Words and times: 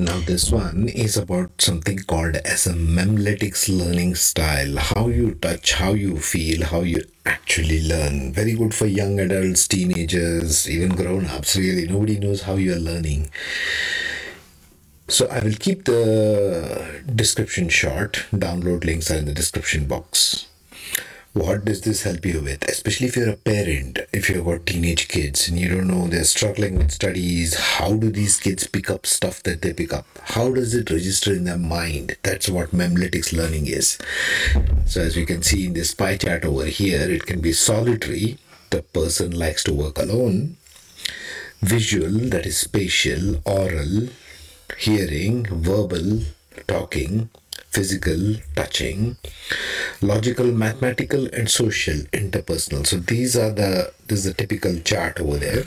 Now, 0.00 0.18
this 0.20 0.50
one 0.50 0.88
is 0.88 1.18
about 1.18 1.60
something 1.60 1.98
called 1.98 2.36
as 2.36 2.66
a 2.66 2.72
memletics 2.72 3.68
learning 3.68 4.14
style. 4.14 4.78
How 4.78 5.08
you 5.08 5.34
touch, 5.34 5.74
how 5.74 5.92
you 5.92 6.18
feel, 6.18 6.64
how 6.64 6.80
you 6.80 7.02
actually 7.26 7.86
learn. 7.86 8.32
Very 8.32 8.54
good 8.54 8.74
for 8.74 8.86
young 8.86 9.20
adults, 9.20 9.68
teenagers, 9.68 10.68
even 10.70 10.96
grown 10.96 11.26
ups. 11.26 11.54
Really, 11.54 11.86
nobody 11.86 12.18
knows 12.18 12.42
how 12.42 12.54
you 12.54 12.72
are 12.72 12.78
learning. 12.78 13.30
So, 15.08 15.28
I 15.28 15.40
will 15.40 15.56
keep 15.60 15.84
the 15.84 17.02
description 17.14 17.68
short. 17.68 18.24
Download 18.32 18.82
links 18.82 19.10
are 19.10 19.18
in 19.18 19.26
the 19.26 19.34
description 19.34 19.84
box 19.84 20.46
what 21.32 21.64
does 21.64 21.82
this 21.82 22.02
help 22.02 22.26
you 22.26 22.40
with? 22.40 22.68
Especially 22.68 23.06
if 23.06 23.16
you're 23.16 23.30
a 23.30 23.36
parent 23.36 24.00
if 24.12 24.28
you've 24.28 24.44
got 24.44 24.66
teenage 24.66 25.06
kids 25.06 25.48
and 25.48 25.58
you 25.58 25.68
don't 25.68 25.86
know 25.86 26.08
they're 26.08 26.24
struggling 26.24 26.76
with 26.76 26.90
studies 26.90 27.54
how 27.54 27.94
do 27.94 28.10
these 28.10 28.40
kids 28.40 28.66
pick 28.66 28.90
up 28.90 29.06
stuff 29.06 29.40
that 29.44 29.62
they 29.62 29.72
pick 29.72 29.92
up? 29.92 30.06
How 30.22 30.52
does 30.52 30.74
it 30.74 30.90
register 30.90 31.32
in 31.32 31.44
their 31.44 31.56
mind? 31.56 32.16
That's 32.24 32.48
what 32.48 32.72
memletics 32.72 33.32
learning 33.32 33.68
is. 33.68 33.96
So 34.86 35.02
as 35.02 35.16
we 35.16 35.24
can 35.24 35.42
see 35.42 35.66
in 35.66 35.74
this 35.74 35.94
pie 35.94 36.16
chart 36.16 36.44
over 36.44 36.66
here 36.66 37.08
it 37.08 37.26
can 37.26 37.40
be 37.40 37.52
solitary. 37.52 38.38
The 38.70 38.82
person 38.82 39.30
likes 39.30 39.62
to 39.64 39.72
work 39.72 39.98
alone. 39.98 40.56
Visual 41.60 42.10
that 42.30 42.46
is 42.46 42.56
spatial 42.56 43.40
oral 43.44 44.08
hearing 44.78 45.46
verbal 45.46 46.22
talking 46.66 47.30
physical, 47.70 48.36
touching, 48.56 49.16
logical, 50.02 50.46
mathematical, 50.46 51.26
and 51.32 51.50
social, 51.50 51.94
interpersonal. 52.12 52.86
So 52.86 52.96
these 52.96 53.36
are 53.36 53.50
the 53.50 53.92
this 54.06 54.20
is 54.20 54.24
the 54.24 54.34
typical 54.34 54.78
chart 54.80 55.20
over 55.20 55.38
there. 55.38 55.64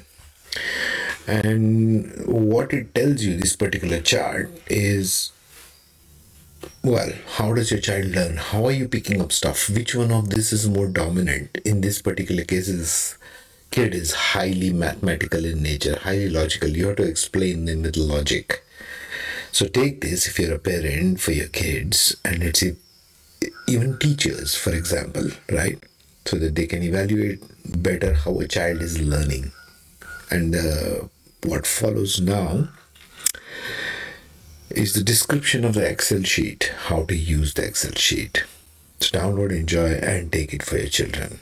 And 1.26 2.26
what 2.26 2.74
it 2.74 2.94
tells 2.94 3.24
you, 3.24 3.38
this 3.38 3.56
particular 3.56 4.02
chart, 4.02 4.52
is 4.68 5.32
well, 6.84 7.12
how 7.38 7.54
does 7.54 7.72
your 7.72 7.80
child 7.80 8.08
learn? 8.08 8.38
How 8.38 8.66
are 8.66 8.72
you 8.72 8.88
picking 8.88 9.22
up 9.22 9.32
stuff? 9.32 9.70
Which 9.70 9.96
one 9.96 10.12
of 10.12 10.30
this 10.30 10.52
is 10.52 10.68
more 10.68 10.88
dominant? 10.88 11.58
In 11.64 11.82
this 11.82 12.02
particular 12.02 12.44
case, 12.44 12.68
is 12.68 13.18
kid 13.72 13.96
is 13.96 14.14
highly 14.14 14.72
mathematical 14.72 15.46
in 15.46 15.64
nature, 15.64 15.98
highly 16.00 16.30
logical. 16.30 16.70
You 16.70 16.88
have 16.88 16.98
to 16.98 17.04
explain 17.04 17.66
them 17.66 17.84
with 17.84 17.96
logic 17.96 18.63
so 19.54 19.68
take 19.68 20.02
this 20.02 20.28
if 20.28 20.40
you're 20.40 20.56
a 20.56 20.60
parent 20.60 21.22
for 21.22 21.32
your 21.32 21.48
kids, 21.48 22.18
and 22.26 22.58
say 22.58 22.76
even 23.68 24.00
teachers, 24.00 24.56
for 24.56 24.74
example, 24.74 25.30
right? 25.52 25.78
So 26.26 26.40
that 26.40 26.56
they 26.56 26.66
can 26.66 26.82
evaluate 26.82 27.44
better 27.84 28.14
how 28.14 28.40
a 28.40 28.48
child 28.48 28.82
is 28.82 29.00
learning. 29.00 29.52
And 30.32 30.56
uh, 30.56 31.08
what 31.44 31.68
follows 31.68 32.20
now 32.20 32.70
is 34.72 34.94
the 34.94 35.04
description 35.04 35.64
of 35.64 35.76
the 35.76 35.88
Excel 35.88 36.24
sheet, 36.24 36.74
how 36.88 37.04
to 37.04 37.16
use 37.16 37.54
the 37.54 37.64
Excel 37.66 37.94
sheet. 37.94 38.46
So 39.02 39.20
download, 39.20 39.52
enjoy, 39.52 39.92
and 39.92 40.32
take 40.32 40.54
it 40.56 40.64
for 40.64 40.78
your 40.78 40.88
children. 40.88 41.40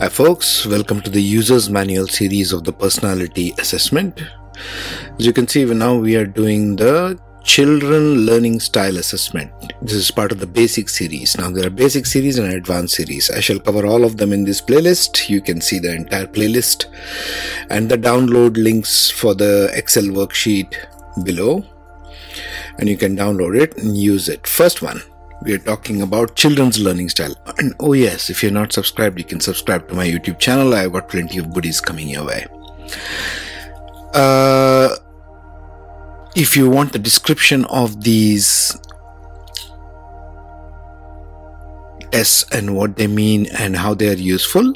Hi, 0.00 0.08
folks. 0.08 0.64
Welcome 0.64 1.02
to 1.02 1.10
the 1.10 1.22
User's 1.22 1.68
Manual 1.68 2.06
series 2.06 2.52
of 2.54 2.64
the 2.64 2.72
Personality 2.72 3.52
Assessment. 3.58 4.22
As 5.18 5.26
you 5.26 5.32
can 5.32 5.46
see, 5.48 5.64
now 5.64 5.96
we 5.96 6.16
are 6.16 6.26
doing 6.26 6.76
the 6.76 7.18
children 7.44 8.24
learning 8.24 8.60
style 8.60 8.96
assessment. 8.96 9.50
This 9.82 9.94
is 9.94 10.10
part 10.10 10.32
of 10.32 10.38
the 10.38 10.46
basic 10.46 10.88
series. 10.88 11.36
Now 11.36 11.50
there 11.50 11.66
are 11.66 11.70
basic 11.70 12.06
series 12.06 12.38
and 12.38 12.52
advanced 12.52 12.94
series. 12.94 13.30
I 13.30 13.40
shall 13.40 13.58
cover 13.58 13.86
all 13.86 14.04
of 14.04 14.16
them 14.16 14.32
in 14.32 14.44
this 14.44 14.60
playlist. 14.60 15.28
You 15.28 15.40
can 15.40 15.60
see 15.60 15.78
the 15.78 15.94
entire 15.94 16.26
playlist 16.26 16.86
and 17.68 17.90
the 17.90 17.98
download 17.98 18.56
links 18.56 19.10
for 19.10 19.34
the 19.34 19.70
Excel 19.74 20.04
worksheet 20.04 20.74
below. 21.24 21.64
And 22.78 22.88
you 22.88 22.96
can 22.96 23.16
download 23.16 23.60
it 23.60 23.76
and 23.76 23.96
use 23.96 24.28
it. 24.28 24.46
First 24.46 24.80
one, 24.80 25.02
we 25.44 25.52
are 25.52 25.58
talking 25.58 26.00
about 26.02 26.36
children's 26.36 26.78
learning 26.78 27.08
style. 27.10 27.34
And 27.58 27.74
oh 27.80 27.92
yes, 27.92 28.30
if 28.30 28.42
you're 28.42 28.52
not 28.52 28.72
subscribed, 28.72 29.18
you 29.18 29.24
can 29.24 29.40
subscribe 29.40 29.88
to 29.88 29.94
my 29.94 30.06
YouTube 30.06 30.38
channel. 30.38 30.74
I've 30.74 30.92
got 30.92 31.08
plenty 31.08 31.38
of 31.38 31.52
goodies 31.52 31.80
coming 31.80 32.08
your 32.08 32.24
way. 32.24 32.46
Uh, 34.14 34.96
if 36.34 36.56
you 36.56 36.68
want 36.68 36.92
the 36.92 36.98
description 36.98 37.64
of 37.66 38.02
these 38.02 38.76
tests 42.10 42.44
and 42.52 42.76
what 42.76 42.96
they 42.96 43.06
mean 43.06 43.46
and 43.58 43.76
how 43.76 43.94
they 43.94 44.08
are 44.08 44.16
useful, 44.16 44.72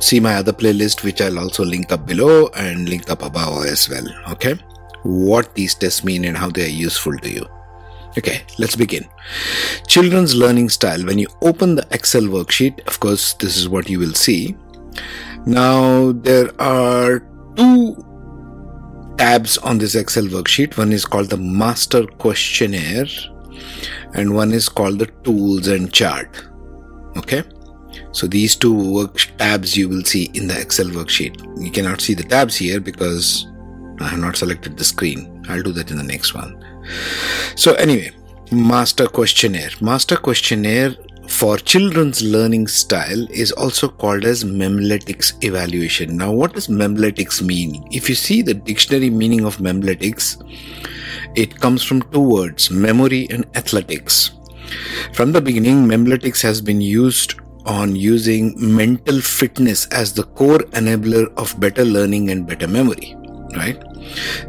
see 0.00 0.20
my 0.20 0.34
other 0.34 0.52
playlist, 0.52 1.02
which 1.02 1.20
I'll 1.20 1.38
also 1.38 1.64
link 1.64 1.92
up 1.92 2.06
below 2.06 2.48
and 2.56 2.88
link 2.88 3.10
up 3.10 3.22
above 3.22 3.66
as 3.66 3.88
well. 3.88 4.06
Okay, 4.30 4.54
what 5.02 5.54
these 5.54 5.74
tests 5.74 6.04
mean 6.04 6.24
and 6.24 6.36
how 6.36 6.50
they 6.50 6.64
are 6.64 6.80
useful 6.86 7.16
to 7.18 7.30
you. 7.30 7.46
Okay, 8.16 8.42
let's 8.58 8.74
begin. 8.74 9.04
Children's 9.86 10.34
learning 10.34 10.70
style. 10.70 11.04
When 11.04 11.18
you 11.18 11.28
open 11.42 11.76
the 11.76 11.86
Excel 11.90 12.22
worksheet, 12.22 12.84
of 12.86 12.98
course, 12.98 13.34
this 13.34 13.56
is 13.56 13.68
what 13.68 13.88
you 13.88 13.98
will 13.98 14.14
see. 14.14 14.56
Now, 15.46 16.12
there 16.12 16.50
are 16.60 17.20
two 17.54 17.94
tabs 19.18 19.58
on 19.58 19.78
this 19.78 19.94
Excel 19.94 20.24
worksheet. 20.24 20.78
One 20.78 20.92
is 20.92 21.04
called 21.04 21.30
the 21.30 21.36
master 21.36 22.06
questionnaire 22.06 23.06
and 24.14 24.34
one 24.34 24.52
is 24.52 24.68
called 24.68 24.98
the 24.98 25.06
tools 25.24 25.68
and 25.68 25.92
chart. 25.92 26.44
Okay. 27.16 27.42
So 28.12 28.26
these 28.26 28.56
two 28.56 28.94
work 28.94 29.16
tabs 29.38 29.76
you 29.76 29.88
will 29.88 30.04
see 30.04 30.30
in 30.34 30.46
the 30.46 30.58
Excel 30.58 30.86
worksheet. 30.86 31.36
You 31.62 31.70
cannot 31.70 32.00
see 32.00 32.14
the 32.14 32.22
tabs 32.22 32.56
here 32.56 32.80
because 32.80 33.46
I 34.00 34.08
have 34.08 34.20
not 34.20 34.36
selected 34.36 34.78
the 34.78 34.84
screen. 34.84 35.44
I'll 35.48 35.62
do 35.62 35.72
that 35.72 35.90
in 35.90 35.98
the 35.98 36.04
next 36.04 36.34
one. 36.34 36.64
So 37.56 37.74
anyway, 37.74 38.12
master 38.52 39.06
questionnaire. 39.06 39.70
Master 39.80 40.16
questionnaire 40.16 40.94
for 41.28 41.58
children's 41.58 42.22
learning 42.22 42.66
style 42.66 43.26
is 43.30 43.52
also 43.52 43.88
called 43.88 44.24
as 44.24 44.44
memletics 44.44 45.32
evaluation. 45.44 46.16
Now, 46.16 46.32
what 46.32 46.54
does 46.54 46.68
memletics 46.68 47.42
mean? 47.42 47.86
If 47.92 48.08
you 48.08 48.14
see 48.14 48.42
the 48.42 48.54
dictionary 48.54 49.10
meaning 49.10 49.44
of 49.44 49.58
memletics, 49.58 50.42
it 51.36 51.60
comes 51.60 51.84
from 51.84 52.02
two 52.10 52.20
words, 52.20 52.70
memory 52.70 53.28
and 53.30 53.46
athletics. 53.54 54.32
From 55.12 55.32
the 55.32 55.40
beginning, 55.40 55.86
memletics 55.86 56.42
has 56.42 56.60
been 56.60 56.80
used 56.80 57.34
on 57.66 57.94
using 57.94 58.54
mental 58.56 59.20
fitness 59.20 59.86
as 59.88 60.14
the 60.14 60.24
core 60.24 60.60
enabler 60.80 61.32
of 61.36 61.58
better 61.60 61.84
learning 61.84 62.30
and 62.30 62.46
better 62.46 62.66
memory, 62.66 63.14
right? 63.54 63.82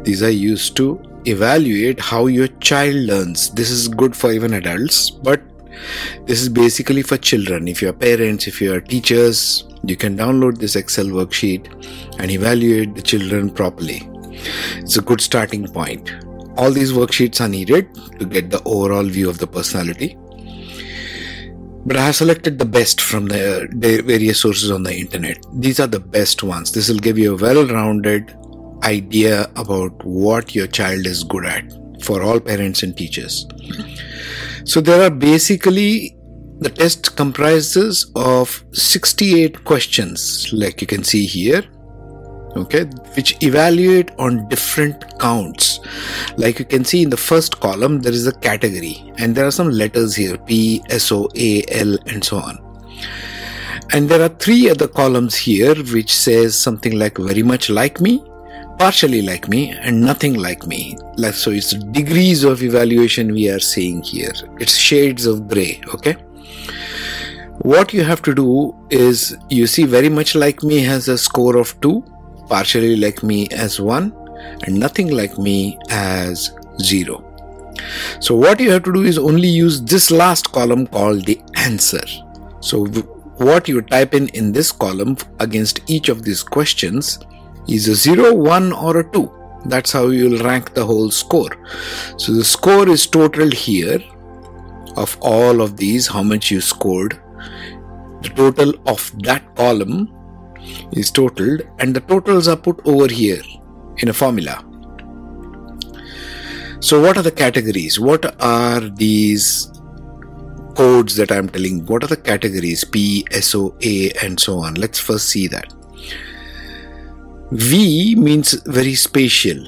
These 0.02 0.22
are 0.22 0.30
used 0.30 0.76
to 0.78 1.00
evaluate 1.26 2.00
how 2.00 2.26
your 2.26 2.48
child 2.58 2.94
learns. 2.94 3.50
This 3.50 3.70
is 3.70 3.88
good 3.88 4.16
for 4.16 4.32
even 4.32 4.54
adults, 4.54 5.10
but 5.10 5.42
this 6.24 6.40
is 6.40 6.48
basically 6.48 7.02
for 7.02 7.16
children. 7.16 7.68
If 7.68 7.82
you're 7.82 7.92
parents, 7.92 8.46
if 8.46 8.60
you're 8.60 8.80
teachers, 8.80 9.64
you 9.84 9.96
can 9.96 10.16
download 10.16 10.58
this 10.58 10.76
Excel 10.76 11.06
worksheet 11.06 11.68
and 12.18 12.30
evaluate 12.30 12.94
the 12.94 13.02
children 13.02 13.50
properly. 13.50 14.08
It's 14.76 14.96
a 14.96 15.02
good 15.02 15.20
starting 15.20 15.66
point. 15.66 16.12
All 16.56 16.70
these 16.70 16.92
worksheets 16.92 17.40
are 17.40 17.48
needed 17.48 17.94
to 18.18 18.26
get 18.26 18.50
the 18.50 18.62
overall 18.64 19.04
view 19.04 19.30
of 19.30 19.38
the 19.38 19.46
personality. 19.46 20.16
But 21.86 21.96
I 21.96 22.06
have 22.06 22.16
selected 22.16 22.58
the 22.58 22.66
best 22.66 23.00
from 23.00 23.26
the 23.26 24.02
various 24.04 24.40
sources 24.40 24.70
on 24.70 24.82
the 24.82 24.94
internet. 24.94 25.44
These 25.54 25.80
are 25.80 25.86
the 25.86 26.00
best 26.00 26.42
ones. 26.42 26.72
This 26.72 26.90
will 26.90 26.98
give 26.98 27.18
you 27.18 27.34
a 27.34 27.36
well 27.36 27.66
rounded 27.66 28.36
idea 28.84 29.50
about 29.56 30.04
what 30.04 30.54
your 30.54 30.66
child 30.66 31.06
is 31.06 31.24
good 31.24 31.46
at 31.46 31.72
for 32.02 32.22
all 32.22 32.40
parents 32.40 32.82
and 32.82 32.96
teachers. 32.96 33.46
So 34.70 34.80
there 34.80 35.02
are 35.02 35.10
basically 35.10 36.16
the 36.60 36.70
test 36.70 37.16
comprises 37.16 38.08
of 38.14 38.62
68 38.70 39.64
questions 39.64 40.48
like 40.52 40.80
you 40.80 40.86
can 40.86 41.02
see 41.02 41.26
here 41.26 41.64
okay 42.54 42.84
which 43.16 43.34
evaluate 43.42 44.12
on 44.20 44.48
different 44.48 45.18
counts. 45.18 45.80
Like 46.36 46.60
you 46.60 46.64
can 46.64 46.84
see 46.84 47.02
in 47.02 47.10
the 47.10 47.16
first 47.16 47.58
column 47.58 47.98
there 48.02 48.12
is 48.12 48.28
a 48.28 48.32
category 48.32 49.12
and 49.18 49.34
there 49.34 49.44
are 49.44 49.50
some 49.50 49.70
letters 49.70 50.14
here 50.14 50.38
p 50.38 50.80
s 50.88 51.10
o 51.10 51.28
a 51.34 51.64
l 51.70 51.98
and 52.06 52.22
so 52.22 52.36
on. 52.36 52.56
And 53.92 54.08
there 54.08 54.22
are 54.22 54.28
three 54.28 54.70
other 54.70 54.86
columns 54.86 55.34
here 55.34 55.74
which 55.74 56.14
says 56.14 56.56
something 56.56 56.96
like 56.96 57.18
very 57.18 57.42
much 57.42 57.70
like 57.70 58.00
me 58.00 58.22
partially 58.80 59.20
like 59.20 59.46
me 59.46 59.72
and 59.72 60.00
nothing 60.00 60.34
like 60.38 60.66
me. 60.66 60.96
Like 61.16 61.34
so 61.34 61.50
it's 61.50 61.72
degrees 61.98 62.44
of 62.44 62.62
evaluation 62.62 63.30
we 63.30 63.50
are 63.50 63.58
seeing 63.60 64.02
here. 64.02 64.32
It's 64.58 64.74
shades 64.74 65.26
of 65.26 65.48
gray, 65.48 65.82
okay? 65.94 66.14
What 67.72 67.92
you 67.92 68.02
have 68.04 68.22
to 68.22 68.34
do 68.34 68.74
is 68.88 69.36
you 69.50 69.66
see 69.66 69.84
very 69.84 70.08
much 70.08 70.34
like 70.34 70.62
me 70.62 70.78
has 70.78 71.08
a 71.08 71.18
score 71.18 71.58
of 71.58 71.78
2, 71.82 72.02
partially 72.48 72.96
like 72.96 73.22
me 73.22 73.48
as 73.50 73.78
1 73.78 74.14
and 74.64 74.80
nothing 74.80 75.14
like 75.14 75.36
me 75.36 75.78
as 75.90 76.50
0. 76.80 77.22
So 78.20 78.34
what 78.34 78.60
you 78.60 78.70
have 78.70 78.84
to 78.84 78.94
do 78.94 79.02
is 79.02 79.18
only 79.18 79.48
use 79.48 79.82
this 79.82 80.10
last 80.10 80.52
column 80.52 80.86
called 80.86 81.26
the 81.26 81.38
answer. 81.56 82.06
So 82.60 82.86
what 83.36 83.68
you 83.68 83.82
type 83.82 84.14
in 84.14 84.28
in 84.28 84.52
this 84.52 84.72
column 84.72 85.18
against 85.38 85.80
each 85.90 86.08
of 86.08 86.22
these 86.22 86.42
questions 86.42 87.18
is 87.68 87.88
a 87.88 87.94
0, 87.94 88.34
1 88.34 88.72
or 88.72 88.98
a 88.98 89.12
2. 89.12 89.30
That's 89.66 89.92
how 89.92 90.08
you'll 90.08 90.42
rank 90.42 90.74
the 90.74 90.84
whole 90.84 91.10
score. 91.10 91.50
So 92.16 92.32
the 92.32 92.44
score 92.44 92.88
is 92.88 93.06
totaled 93.06 93.52
here 93.52 94.00
of 94.96 95.16
all 95.20 95.60
of 95.60 95.76
these, 95.76 96.06
how 96.06 96.22
much 96.22 96.50
you 96.50 96.60
scored. 96.60 97.20
The 98.22 98.30
total 98.30 98.74
of 98.86 99.12
that 99.22 99.54
column 99.56 100.12
is 100.92 101.10
totaled, 101.10 101.62
and 101.78 101.94
the 101.94 102.00
totals 102.00 102.48
are 102.48 102.56
put 102.56 102.80
over 102.86 103.08
here 103.08 103.42
in 103.98 104.08
a 104.08 104.12
formula. 104.12 104.64
So, 106.80 107.00
what 107.00 107.16
are 107.18 107.22
the 107.22 107.30
categories? 107.30 108.00
What 108.00 108.42
are 108.42 108.80
these 108.80 109.70
codes 110.74 111.16
that 111.16 111.30
I'm 111.30 111.48
telling? 111.48 111.84
What 111.86 112.04
are 112.04 112.06
the 112.06 112.16
categories 112.16 112.84
P, 112.84 113.26
S, 113.32 113.54
O, 113.54 113.74
A, 113.82 114.10
and 114.22 114.40
so 114.40 114.58
on? 114.58 114.74
Let's 114.74 114.98
first 114.98 115.28
see 115.28 115.46
that. 115.48 115.72
V 117.52 118.14
means 118.14 118.52
very 118.66 118.94
spatial. 118.94 119.58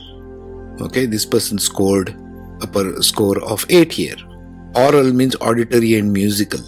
Okay, 0.81 1.07
this 1.07 1.27
person 1.27 1.59
scored 1.59 2.15
a 2.61 3.03
score 3.03 3.43
of 3.43 3.67
8 3.69 3.93
here. 3.93 4.17
Oral 4.77 5.13
means 5.13 5.35
auditory 5.41 5.97
and 5.97 6.13
musical. 6.13 6.61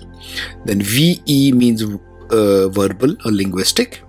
Then 0.65 0.83
VE 0.83 1.53
means 1.53 1.83
uh, 1.83 2.69
verbal 2.69 3.17
or 3.25 3.31
linguistic. 3.31 4.03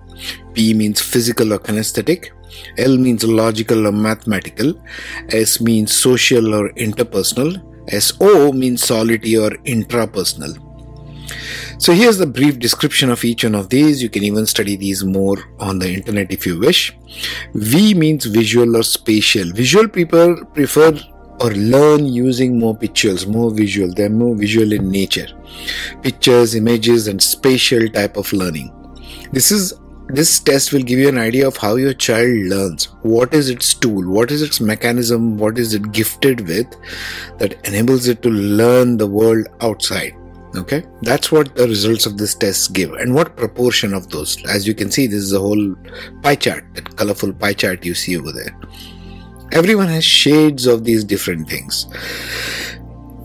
P 0.52 0.74
means 0.74 1.00
physical 1.00 1.52
or 1.52 1.58
kinesthetic. 1.60 2.30
L 2.78 2.96
means 2.96 3.22
logical 3.22 3.86
or 3.86 3.92
mathematical. 3.92 4.74
S 5.30 5.60
means 5.60 5.94
social 5.94 6.54
or 6.54 6.70
interpersonal. 6.72 7.62
SO 8.00 8.52
means 8.52 8.82
solitary 8.82 9.36
or 9.36 9.50
intrapersonal. 9.64 10.65
So 11.78 11.92
here's 11.92 12.18
the 12.18 12.26
brief 12.26 12.58
description 12.58 13.10
of 13.10 13.24
each 13.24 13.44
one 13.44 13.54
of 13.54 13.68
these. 13.68 14.02
You 14.02 14.08
can 14.08 14.24
even 14.24 14.46
study 14.46 14.76
these 14.76 15.04
more 15.04 15.36
on 15.58 15.78
the 15.78 15.92
internet 15.92 16.32
if 16.32 16.46
you 16.46 16.58
wish. 16.58 16.96
V 17.54 17.94
means 17.94 18.24
visual 18.24 18.76
or 18.76 18.82
spatial. 18.82 19.50
Visual 19.52 19.88
people 19.88 20.44
prefer 20.46 20.98
or 21.40 21.50
learn 21.50 22.06
using 22.06 22.58
more 22.58 22.76
pictures, 22.76 23.26
more 23.26 23.50
visual. 23.50 23.92
They're 23.92 24.08
more 24.08 24.34
visual 24.34 24.72
in 24.72 24.88
nature. 24.88 25.28
Pictures, 26.02 26.54
images, 26.54 27.08
and 27.08 27.22
spatial 27.22 27.88
type 27.88 28.16
of 28.16 28.32
learning. 28.32 28.72
This 29.32 29.50
is 29.50 29.74
this 30.08 30.38
test 30.38 30.72
will 30.72 30.82
give 30.82 31.00
you 31.00 31.08
an 31.08 31.18
idea 31.18 31.46
of 31.46 31.56
how 31.56 31.74
your 31.74 31.92
child 31.92 32.30
learns 32.46 32.84
what 33.02 33.34
is 33.34 33.50
its 33.50 33.74
tool 33.74 34.08
what 34.08 34.30
is 34.30 34.40
its 34.40 34.60
mechanism 34.60 35.36
what 35.36 35.58
is 35.58 35.74
it 35.74 35.90
gifted 35.90 36.46
with 36.46 36.76
that 37.38 37.54
enables 37.66 38.06
it 38.06 38.22
to 38.22 38.30
learn 38.30 38.96
the 38.96 39.06
world 39.06 39.48
outside 39.62 40.14
okay 40.56 40.84
that's 41.02 41.30
what 41.30 41.54
the 41.56 41.66
results 41.68 42.06
of 42.06 42.16
this 42.16 42.34
test 42.34 42.72
give 42.72 42.92
and 42.94 43.14
what 43.14 43.36
proportion 43.36 43.92
of 43.94 44.08
those 44.10 44.42
as 44.46 44.66
you 44.66 44.74
can 44.74 44.90
see 44.90 45.06
this 45.06 45.22
is 45.22 45.32
a 45.32 45.38
whole 45.38 45.74
pie 46.22 46.34
chart 46.34 46.64
that 46.74 46.96
colorful 46.96 47.32
pie 47.32 47.52
chart 47.52 47.84
you 47.84 47.94
see 47.94 48.16
over 48.16 48.32
there 48.32 48.58
everyone 49.52 49.88
has 49.88 50.04
shades 50.04 50.66
of 50.66 50.84
these 50.84 51.04
different 51.04 51.48
things 51.48 51.86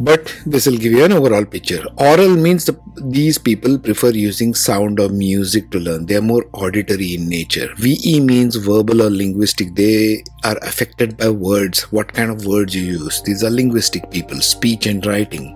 but 0.03 0.35
this 0.47 0.65
will 0.65 0.77
give 0.77 0.93
you 0.93 1.03
an 1.05 1.11
overall 1.11 1.45
picture. 1.45 1.83
Oral 1.97 2.35
means 2.35 2.65
the, 2.65 2.75
these 3.05 3.37
people 3.37 3.77
prefer 3.77 4.09
using 4.09 4.55
sound 4.55 4.99
or 4.99 5.09
music 5.09 5.69
to 5.69 5.79
learn. 5.79 6.07
They 6.07 6.15
are 6.15 6.23
more 6.23 6.43
auditory 6.53 7.13
in 7.13 7.29
nature. 7.29 7.69
VE 7.77 8.19
means 8.21 8.55
verbal 8.55 9.03
or 9.03 9.11
linguistic. 9.11 9.75
They 9.75 10.23
are 10.43 10.57
affected 10.63 11.17
by 11.17 11.29
words. 11.29 11.83
What 11.91 12.13
kind 12.13 12.31
of 12.31 12.47
words 12.47 12.75
you 12.75 12.81
use? 12.81 13.21
These 13.21 13.43
are 13.43 13.51
linguistic 13.51 14.09
people, 14.09 14.41
speech 14.41 14.87
and 14.87 15.05
writing. 15.05 15.55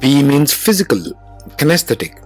P 0.00 0.22
means 0.22 0.52
physical, 0.52 0.98
kinesthetic. 1.58 2.18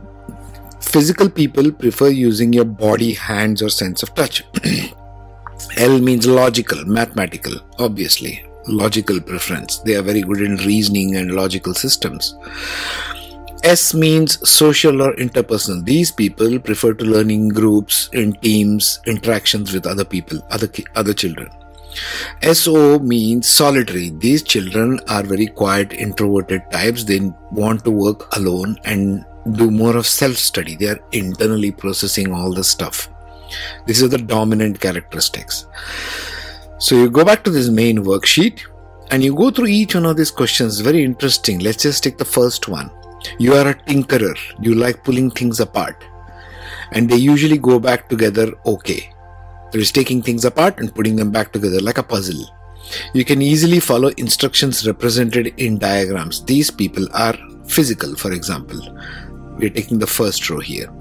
Physical 0.83 1.29
people 1.29 1.73
prefer 1.73 2.09
using 2.09 2.53
your 2.53 2.65
body, 2.65 3.13
hands, 3.13 3.63
or 3.63 3.69
sense 3.69 4.03
of 4.03 4.15
touch. 4.15 4.45
L 5.77 5.99
means 6.01 6.27
logical, 6.27 6.85
mathematical, 6.85 7.55
obviously 7.79 8.45
logical 8.69 9.21
preference. 9.21 9.79
They 9.79 9.97
are 9.97 10.03
very 10.03 10.23
good 10.23 10.41
in 10.41 10.57
reasoning 10.57 11.17
and 11.17 11.33
logical 11.33 11.75
systems. 11.75 12.35
S 13.63 13.95
means 13.95 14.49
social 14.49 15.01
or 15.01 15.15
interpersonal. 15.17 15.85
These 15.85 16.13
people 16.13 16.59
prefer 16.59 16.93
to 16.95 17.05
learn 17.05 17.31
in 17.31 17.49
groups, 17.49 18.11
in 18.13 18.35
teams, 18.35 19.01
interactions 19.07 19.73
with 19.73 19.87
other 19.87 20.05
people, 20.05 20.47
other 20.51 20.69
other 20.95 21.15
children. 21.15 21.51
SO 22.43 22.99
means 22.99 23.49
solitary. 23.49 24.11
These 24.11 24.43
children 24.43 25.01
are 25.09 25.23
very 25.23 25.47
quiet, 25.47 25.93
introverted 25.93 26.63
types. 26.71 27.05
They 27.05 27.21
want 27.51 27.85
to 27.85 27.91
work 27.91 28.35
alone 28.37 28.79
and 28.85 29.25
do 29.53 29.71
more 29.71 29.97
of 29.97 30.07
self 30.07 30.37
study. 30.37 30.77
They 30.77 30.89
are 30.89 31.01
internally 31.13 31.71
processing 31.71 32.33
all 32.33 32.53
the 32.53 32.65
stuff. 32.65 33.09
These 33.87 34.03
are 34.03 34.09
the 34.09 34.19
dominant 34.19 34.81
characteristics. 34.81 35.67
So 36.79 36.97
you 36.97 37.11
go 37.11 37.25
back 37.25 37.45
to 37.45 37.51
this 37.51 37.69
main 37.69 37.99
worksheet 37.99 38.63
and 39.11 39.23
you 39.23 39.35
go 39.35 39.51
through 39.51 39.67
each 39.67 39.95
one 39.95 40.07
of 40.07 40.17
these 40.17 40.31
questions. 40.31 40.81
Very 40.81 41.05
interesting. 41.05 41.61
Let's 41.61 41.83
just 41.83 42.03
take 42.03 42.19
the 42.19 42.25
first 42.25 42.69
one. 42.69 42.91
You 43.39 43.55
are 43.55 43.69
a 43.69 43.75
tinkerer. 43.75 44.37
You 44.61 44.75
like 44.75 45.05
pulling 45.05 45.31
things 45.31 45.61
apart. 45.61 46.03
And 46.93 47.09
they 47.09 47.17
usually 47.17 47.59
go 47.59 47.79
back 47.79 48.09
together 48.09 48.53
okay. 48.67 49.14
There 49.75 49.83
is 49.83 49.91
taking 49.91 50.23
things 50.23 50.45
apart 50.45 50.79
and 50.79 50.95
putting 50.95 51.17
them 51.17 51.33
back 51.33 51.53
together 51.53 51.81
like 51.81 51.99
a 51.99 52.03
puzzle. 52.05 52.49
You 53.13 53.25
can 53.25 53.43
easily 53.43 53.81
follow 53.81 54.13
instructions 54.17 54.87
represented 54.87 55.49
in 55.57 55.79
diagrams. 55.79 56.45
These 56.45 56.71
people 56.71 57.09
are 57.13 57.35
physical, 57.67 58.15
for 58.15 58.31
example. 58.31 58.79
We're 59.59 59.71
taking 59.71 59.99
the 59.99 60.07
first 60.07 60.49
row 60.49 60.61
here. 60.61 60.93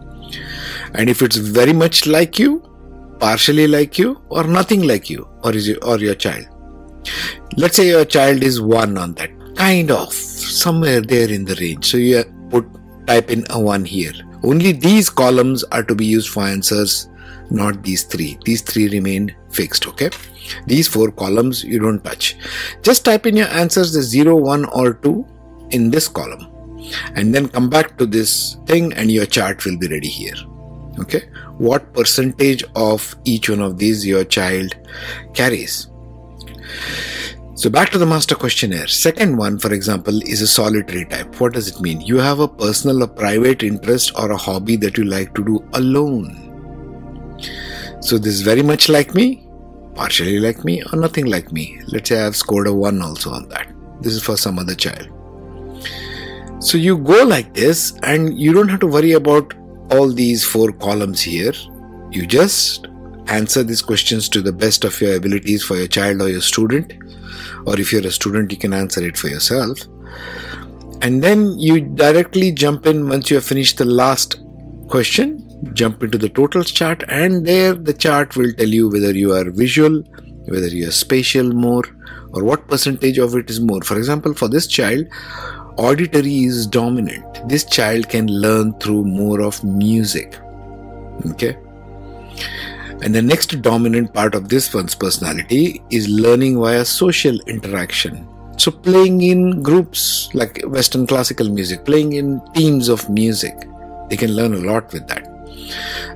And 0.95 1.07
if 1.07 1.21
it's 1.21 1.35
very 1.35 1.73
much 1.73 2.07
like 2.07 2.39
you, 2.39 2.63
partially 3.19 3.67
like 3.67 3.97
you 3.97 4.21
or 4.29 4.43
nothing 4.43 4.81
like 4.83 5.09
you 5.09 5.27
or 5.43 5.53
is 5.53 5.67
you, 5.67 5.77
or 5.83 5.99
your 5.99 6.15
child 6.15 6.47
let's 7.55 7.75
say 7.75 7.87
your 7.87 8.05
child 8.05 8.43
is 8.43 8.59
one 8.61 8.97
on 8.97 9.13
that 9.13 9.31
kind 9.55 9.91
of 9.91 10.11
somewhere 10.13 11.01
there 11.01 11.29
in 11.29 11.45
the 11.45 11.55
range 11.55 11.85
so 11.85 11.97
you 11.97 12.23
put 12.49 12.65
type 13.07 13.29
in 13.29 13.45
a 13.51 13.59
one 13.59 13.85
here 13.85 14.13
only 14.43 14.71
these 14.71 15.09
columns 15.09 15.63
are 15.65 15.83
to 15.83 15.95
be 15.95 16.05
used 16.05 16.29
for 16.29 16.43
answers 16.43 17.09
not 17.49 17.83
these 17.83 18.03
three 18.03 18.37
these 18.45 18.61
three 18.61 18.87
remain 18.89 19.35
fixed 19.51 19.87
okay 19.87 20.09
these 20.67 20.87
four 20.87 21.11
columns 21.11 21.63
you 21.63 21.79
don't 21.79 22.03
touch 22.03 22.35
just 22.81 23.05
type 23.05 23.25
in 23.25 23.35
your 23.35 23.47
answers 23.47 23.93
the 23.93 24.01
0 24.01 24.35
1 24.35 24.65
or 24.65 24.93
2 24.93 25.25
in 25.71 25.89
this 25.91 26.07
column 26.07 26.47
and 27.15 27.33
then 27.33 27.47
come 27.47 27.69
back 27.69 27.97
to 27.97 28.05
this 28.05 28.57
thing 28.65 28.91
and 28.93 29.11
your 29.11 29.25
chart 29.25 29.65
will 29.65 29.77
be 29.77 29.87
ready 29.87 30.07
here 30.07 30.35
okay 30.99 31.23
what 31.57 31.93
percentage 31.93 32.63
of 32.75 33.15
each 33.25 33.49
one 33.49 33.61
of 33.61 33.77
these 33.77 34.05
your 34.05 34.23
child 34.23 34.75
carries. 35.33 35.87
So 37.55 37.69
back 37.69 37.91
to 37.91 37.97
the 37.97 38.05
master 38.05 38.35
questionnaire. 38.35 38.87
Second 38.87 39.37
one, 39.37 39.59
for 39.59 39.73
example, 39.73 40.21
is 40.23 40.41
a 40.41 40.47
solitary 40.47 41.05
type. 41.05 41.39
What 41.39 41.53
does 41.53 41.67
it 41.67 41.79
mean? 41.79 42.01
You 42.01 42.17
have 42.17 42.39
a 42.39 42.47
personal 42.47 43.03
or 43.03 43.07
private 43.07 43.61
interest 43.61 44.11
or 44.17 44.31
a 44.31 44.37
hobby 44.37 44.75
that 44.77 44.97
you 44.97 45.05
like 45.05 45.33
to 45.35 45.45
do 45.45 45.63
alone. 45.73 46.52
So 48.03 48.17
this 48.17 48.33
is 48.33 48.41
very 48.41 48.61
much 48.61 48.89
like 48.89 49.15
me, 49.15 49.47
partially 49.95 50.37
like 50.37 50.65
me, 50.65 50.83
or 50.91 50.99
nothing 50.99 51.27
like 51.27 51.53
me. 51.53 51.79
Let's 51.87 52.09
say 52.09 52.19
I 52.19 52.23
have 52.23 52.35
scored 52.35 52.67
a 52.67 52.73
1 52.73 53.01
also 53.01 53.31
on 53.31 53.47
that. 53.47 53.73
This 54.01 54.11
is 54.11 54.21
for 54.21 54.35
some 54.35 54.59
other 54.59 54.75
child. 54.75 55.07
So 56.59 56.77
you 56.77 56.97
go 56.97 57.23
like 57.23 57.53
this 57.53 57.93
and 58.03 58.37
you 58.37 58.51
don't 58.51 58.67
have 58.67 58.81
to 58.81 58.87
worry 58.87 59.13
about 59.13 59.53
all 59.89 60.11
these 60.11 60.43
four 60.43 60.73
columns 60.73 61.21
here. 61.21 61.53
You 62.11 62.27
just 62.27 62.87
answer 63.27 63.63
these 63.63 63.81
questions 63.81 64.27
to 64.29 64.41
the 64.41 64.51
best 64.51 64.83
of 64.83 64.99
your 64.99 65.15
abilities 65.15 65.63
for 65.63 65.77
your 65.77 65.87
child 65.87 66.21
or 66.21 66.27
your 66.27 66.41
student. 66.41 66.91
Or 67.65 67.79
if 67.79 67.93
you're 67.93 68.05
a 68.05 68.11
student, 68.11 68.51
you 68.51 68.57
can 68.57 68.73
answer 68.73 69.01
it 69.01 69.17
for 69.17 69.29
yourself. 69.29 69.79
And 71.01 71.23
then 71.23 71.57
you 71.57 71.79
directly 71.79 72.51
jump 72.51 72.85
in 72.85 73.07
once 73.07 73.29
you 73.29 73.37
have 73.37 73.45
finished 73.45 73.77
the 73.77 73.85
last 73.85 74.41
question, 74.89 75.42
jump 75.73 76.03
into 76.03 76.17
the 76.17 76.29
totals 76.29 76.71
chart, 76.71 77.03
and 77.07 77.45
there 77.45 77.73
the 77.73 77.93
chart 77.93 78.35
will 78.35 78.53
tell 78.53 78.67
you 78.67 78.89
whether 78.89 79.11
you 79.11 79.33
are 79.33 79.49
visual, 79.51 80.01
whether 80.45 80.67
you 80.67 80.87
are 80.87 80.91
spatial 80.91 81.51
more, 81.53 81.83
or 82.31 82.43
what 82.43 82.67
percentage 82.67 83.17
of 83.17 83.35
it 83.35 83.49
is 83.49 83.59
more. 83.59 83.81
For 83.81 83.97
example, 83.97 84.33
for 84.33 84.47
this 84.47 84.67
child, 84.67 85.07
auditory 85.77 86.43
is 86.43 86.67
dominant. 86.67 87.47
This 87.47 87.63
child 87.63 88.09
can 88.09 88.27
learn 88.27 88.77
through 88.79 89.05
more 89.05 89.41
of 89.41 89.63
music. 89.63 90.37
Okay. 91.31 91.57
And 93.01 93.13
the 93.13 93.21
next 93.21 93.61
dominant 93.61 94.13
part 94.13 94.33
of 94.33 94.49
this 94.49 94.73
one's 94.73 94.95
personality 94.95 95.81
is 95.89 96.07
learning 96.07 96.59
via 96.59 96.85
social 96.85 97.37
interaction. 97.47 98.27
So, 98.57 98.71
playing 98.71 99.21
in 99.21 99.61
groups 99.63 100.29
like 100.33 100.61
Western 100.65 101.07
classical 101.07 101.49
music, 101.49 101.85
playing 101.85 102.13
in 102.13 102.39
teams 102.53 102.87
of 102.87 103.09
music, 103.09 103.67
they 104.09 104.15
can 104.15 104.35
learn 104.35 104.53
a 104.53 104.59
lot 104.59 104.93
with 104.93 105.07
that. 105.07 105.32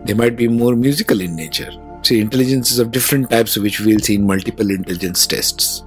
They 0.06 0.14
might 0.14 0.36
be 0.36 0.48
more 0.48 0.76
musical 0.76 1.22
in 1.22 1.36
nature. 1.36 1.72
See, 2.04 2.20
intelligence 2.22 2.72
is 2.72 2.80
of 2.80 2.92
different 2.92 3.30
types, 3.30 3.58
which 3.58 3.80
we'll 3.80 4.00
see 4.00 4.16
in 4.16 4.26
multiple 4.26 4.70
intelligence 4.70 5.26
tests. 5.28 5.84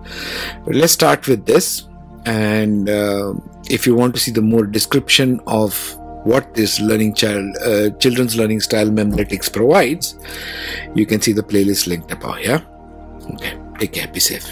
But 0.64 0.74
let's 0.74 0.92
start 0.92 1.26
with 1.26 1.46
this. 1.46 1.86
And 2.26 2.88
uh, 2.88 3.34
if 3.70 3.86
you 3.86 3.94
want 3.94 4.14
to 4.14 4.20
see 4.20 4.30
the 4.30 4.42
more 4.42 4.66
description 4.66 5.40
of 5.46 5.96
what 6.24 6.52
this 6.54 6.78
learning 6.80 7.14
child 7.14 7.56
uh, 7.64 7.88
children's 7.96 8.36
learning 8.36 8.60
style 8.60 8.88
memletics 8.88 9.50
provides 9.50 10.18
you 10.94 11.06
can 11.06 11.18
see 11.18 11.32
the 11.32 11.42
playlist 11.42 11.86
linked 11.86 12.10
above 12.10 12.38
yeah 12.40 12.60
Okay, 13.34 13.56
take 13.78 13.92
care, 13.92 14.08
be 14.08 14.20
safe. 14.20 14.46